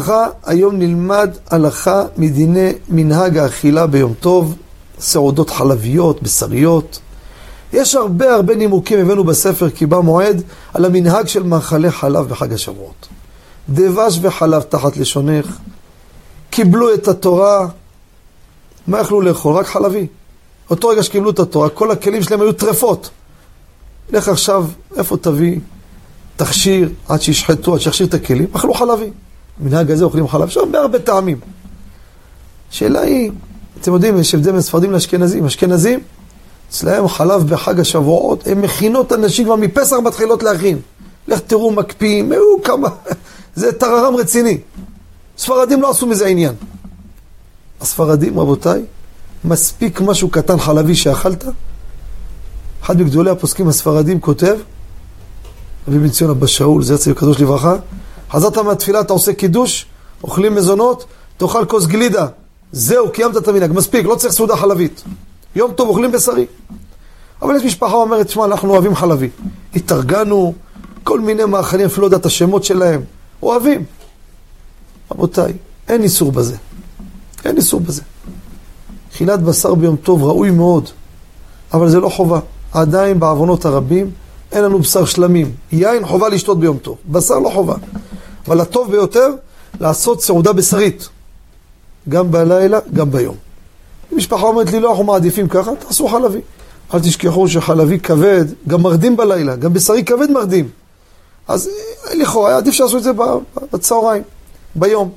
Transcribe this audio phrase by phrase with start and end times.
[0.00, 4.54] לברכה, היום נלמד הלכה מדיני מנהג האכילה ביום טוב,
[5.00, 7.00] סעודות חלביות, בשריות.
[7.72, 10.42] יש הרבה הרבה נימוקים, הבאנו בספר כי בא מועד,
[10.74, 13.08] על המנהג של מאכלי חלב בחג השבועות.
[13.68, 15.58] דבש וחלב תחת לשונך,
[16.50, 17.66] קיבלו את התורה,
[18.86, 19.56] מה יכלו לאכול?
[19.56, 20.06] רק חלבי.
[20.70, 23.10] אותו רגע שקיבלו את התורה, כל הכלים שלהם היו טרפות.
[24.10, 25.58] לך עכשיו, איפה תביא
[26.36, 28.46] תכשיר עד שישחטו, עד שיכשיר את הכלים?
[28.52, 29.10] אכלו חלבי.
[29.60, 31.40] במנהג הזה אוכלים חלב, יש הרבה הרבה טעמים.
[32.70, 33.30] השאלה היא,
[33.80, 35.46] אתם יודעים, יש הבדל בין ספרדים לאשכנזים.
[35.46, 36.00] אשכנזים,
[36.70, 40.78] אצלהם חלב בחג השבועות, הם מכינות אנשים כבר מפסח מתחילות להכין.
[41.28, 42.88] לך תראו, מקפיאים, היו כמה,
[43.54, 44.58] זה טררם רציני.
[45.38, 46.54] ספרדים לא עשו מזה עניין.
[47.80, 48.82] הספרדים, רבותיי,
[49.44, 51.44] מספיק משהו קטן חלבי שאכלת.
[52.82, 54.56] אחד מגדולי הפוסקים הספרדים כותב,
[55.88, 57.76] רבי בן ציון אבא שאול, זה יצא קדוש לברכה,
[58.30, 59.86] חזרת מהתפילה, אתה עושה קידוש,
[60.24, 61.04] אוכלים מזונות,
[61.36, 62.26] תאכל כוס גלידה.
[62.72, 65.02] זהו, קיימת את המנהג, מספיק, לא צריך סעודה חלבית.
[65.56, 66.46] יום טוב אוכלים בשרי.
[67.42, 69.28] אבל יש משפחה אומרת, תשמע, אנחנו אוהבים חלבי.
[69.76, 70.54] התארגנו,
[71.04, 73.00] כל מיני מאכלים, אפילו לא יודע את השמות שלהם.
[73.42, 73.84] אוהבים.
[75.12, 75.52] רבותיי,
[75.88, 76.56] אין איסור בזה.
[77.44, 78.02] אין איסור בזה.
[79.12, 80.88] אכילת בשר ביום טוב ראוי מאוד,
[81.72, 82.40] אבל זה לא חובה.
[82.72, 84.10] עדיין בעוונות הרבים
[84.52, 85.52] אין לנו בשר שלמים.
[85.72, 87.74] יין חובה לשתות ביום טוב, בשר לא חובה.
[88.46, 89.28] אבל הטוב ביותר,
[89.80, 91.08] לעשות סעודה בשרית.
[92.08, 93.36] גם בלילה, גם ביום.
[94.12, 96.40] משפחה אומרת לי, לא, אנחנו מעדיפים ככה, תעשו חלבי.
[96.94, 100.68] אל תשכחו שחלבי כבד, גם מרדים בלילה, גם בשרי כבד מרדים.
[101.48, 103.10] אז אה, לכאורה, עדיף שיעשו את זה
[103.72, 104.22] בצהריים,
[104.74, 105.10] ביום.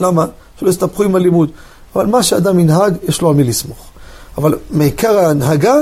[0.00, 0.26] למה?
[0.60, 1.50] שלא יסתבכו עם הלימוד.
[1.94, 3.86] אבל מה שאדם ינהג, יש לו על מי לסמוך.
[4.38, 5.74] אבל מעיקר ההנהגה,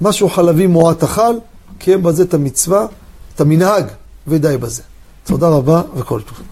[0.00, 1.34] משהו חלבי מועט אכל,
[1.78, 2.86] קיים בזה את המצווה,
[3.34, 3.84] את המנהג,
[4.26, 4.82] ודי בזה.
[5.24, 6.42] תודה רבה וכל טוב.